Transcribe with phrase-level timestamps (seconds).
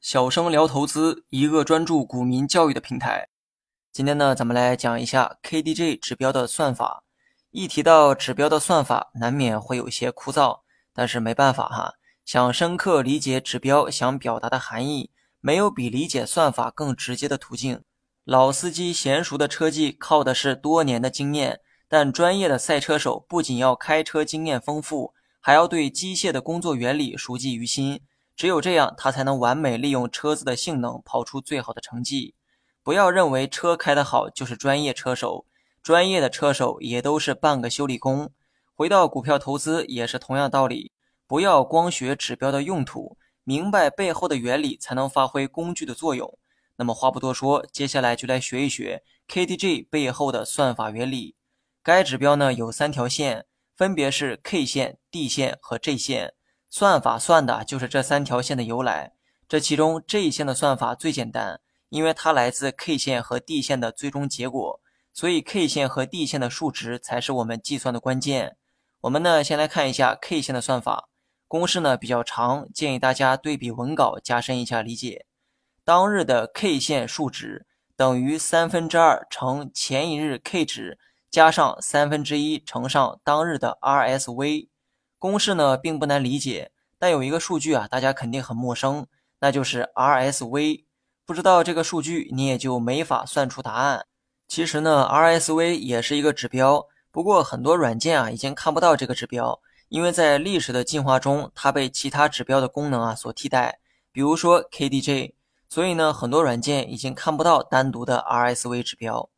[0.00, 3.28] 小生聊投资，一个专注股民教育的平台。
[3.92, 7.04] 今天呢，咱们来讲一下 KDJ 指标的算法。
[7.50, 10.60] 一提到指标的算法，难免会有些枯燥，
[10.94, 11.94] 但是没办法哈。
[12.24, 17.82] 想深刻理解指标想表达的含义，没有比理解算法更直接的途径。
[18.24, 28.00] 老司机娴熟的车技靠的是多年的经验，但专业的赛车手不仅要开车经验丰富，还要对机械的工作原理熟记于心。
[28.36, 32.34] 只有这样，他才能完美利用车子的性能，跑出最好的成绩。
[32.82, 35.44] 不要认为车开得好就是专业车手，
[35.82, 38.30] 专业的车手也都是半个修理工。
[38.74, 40.92] 回到股票投资也是同样道理，
[41.26, 46.38] 不要光学指标的用途，明白背后的原理，才能发挥工具的作用。
[46.76, 51.34] 那么话不多说，接下来就来学一学 KDJ 背后的算法原理。
[51.82, 53.44] 该指标呢有三条线，
[53.80, 56.34] 分别是 K 线、D 线和 J 线。
[56.68, 59.14] 算法算的就是这三条线的由来。
[59.48, 64.82] 这其中 J 线的算法最简单，因为它来自 K 线和 D 线的最终结果，
[65.14, 68.58] 所以 K 线和 D 线的数值才是我们计算的关键。
[69.00, 71.08] 我们呢先来看一下 K 线的算法，
[71.48, 75.24] 公式呢比较长，建议大家对比文稿加深一下理解。
[75.86, 77.64] 当日的 K 线数值
[77.96, 80.98] 等于三分之二乘前一日 K 值
[81.30, 84.68] 加上三分之一乘上当日的 RSV。
[85.18, 89.06] 公式呢并不难理解，但有一个数据啊，大家肯定很陌生，
[89.40, 90.84] 那就是 RSV。
[91.24, 94.06] 不知道这个数据，你也就没法算出答案。
[94.48, 103.78] 其实呢，RSV 也是一个指标，不过很多软件啊已经看不到这个指标，因为在历史的进化中，它被其他指标的功能啊所替代，
[104.10, 105.34] 比如说 KDJ。
[105.68, 109.30] 所以呢，很多软件已经看不到单独的 RSV 指标。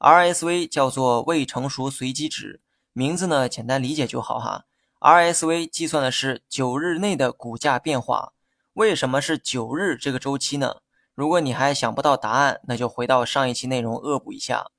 [0.00, 2.60] RSV 叫做未成熟随机值，
[2.92, 4.64] 名字呢简单理解就好哈。
[4.98, 8.32] RSV 计算的是九日内的股价变化。
[8.72, 10.76] 为什么是九日这个周期呢？
[11.14, 14.70] 如果你还想不到答案，那就回到上一期内容恶补一下。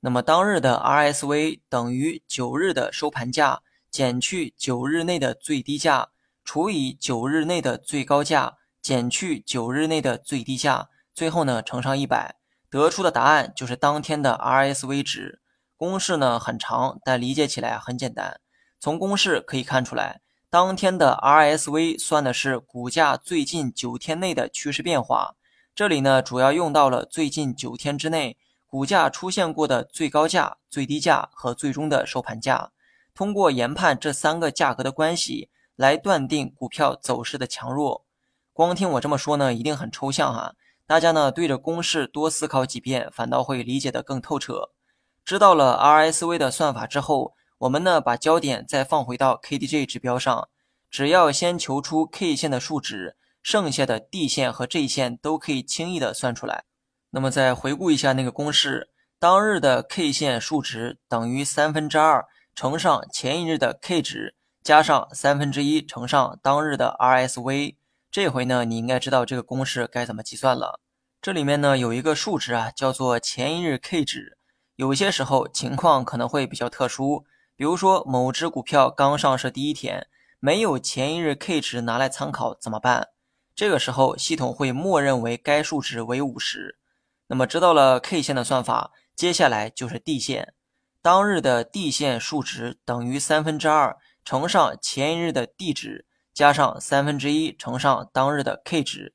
[0.00, 3.60] 那么当日的 RSV 等于九日的收盘价
[3.90, 6.08] 减去九日内的最低价
[6.42, 8.56] 除以九日内的最高价。
[8.80, 12.36] 减去九日内的最低价，最后呢乘上一百，
[12.70, 15.40] 得出的答案就是当天的 RSV 值。
[15.76, 18.40] 公式呢很长，但理解起来很简单。
[18.78, 25.34] 从公式可以看出来，当天的 RSV 算的是股价最近九天内的趋势变化。
[25.74, 28.36] 这里呢主要用到了最近九天之内
[28.66, 32.70] 股价出现过的最高价、最低价和最终的收盘价，
[33.14, 38.04] 通过研判这三个价格的关系来断定股票走势的强弱。
[38.52, 40.54] 光听我这么说呢，一定很抽象哈。
[40.90, 44.70] 大家呢对着公式多思考几遍，反倒会理解的更透彻。
[45.24, 50.48] 知道了 RSV 的算法之后，我们呢把焦点再放回到 KDJ 指标上，
[50.90, 56.64] 只要先求出 K 线的数值，剩下的 D 线和 J 线都可以轻易的算出来。
[57.10, 58.90] 那么再回顾一下那个公式，
[59.20, 62.26] 当日的 K 线数值等于三分之二
[62.56, 64.34] 乘上前一日的 K 值
[64.64, 67.76] 加上三分之一乘上当日的 RSV。
[68.10, 70.80] 这回呢，你应该知道这个公式该怎么计算了。
[71.22, 74.36] 这里面呢有一个数值啊，叫做前一日 K 值。
[74.74, 80.08] 有些时候情况可能会比较特殊，比如说某只股票刚上市第一天，
[80.40, 83.10] 没有前一日 K 值拿来参考怎么办？
[83.54, 86.78] 这个时候系统会默认为该数值为五十。
[87.28, 90.54] 那么知道了 K 线的算法，接下来就是 D 线。
[91.00, 96.06] 当日的 D 线数值等于三分之二乘上前一日的 D 值。
[96.40, 99.12] 加上三分之一乘上当日的 K 值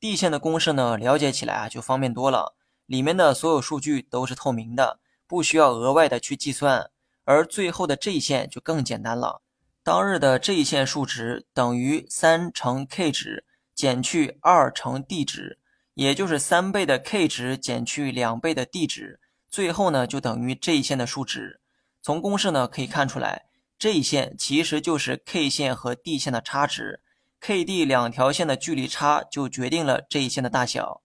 [0.00, 2.54] ，D 线的公式呢，了解起来啊就方便多了。
[2.86, 6.88] 里面的所有数据都是透明的，不需要额外的去计算。
[7.24, 9.42] 而最后的 J 线就更简单了，
[9.84, 13.44] 当日的 J 线数值等于三乘 K 值
[13.74, 15.58] 减去二乘 D 值，
[15.92, 21.60] 也就是三倍的 K 值减去两倍的 D 值，最后呢就等于 J 线的数值。
[22.00, 23.44] 从公式呢可以看出来。
[23.82, 27.00] J 线其实就是 K 线和 D 线的差值
[27.40, 31.02] ，K、D 两条线的距离差就决定了这一线的大小。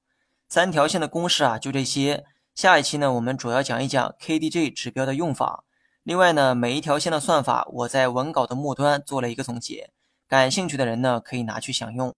[0.48, 2.24] 三条线的公式啊就这些。
[2.54, 5.64] 下一期呢，我们主要讲一讲 KDJ 指标的用法。
[6.04, 9.90] 另外呢，每一条线的算法我在文稿的末端做了一个总结，
[10.28, 12.14] 感兴趣的人呢可以拿去享用。